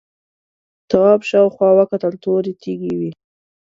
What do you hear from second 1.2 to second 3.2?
شاوخوا وکتل تورې تیږې وې.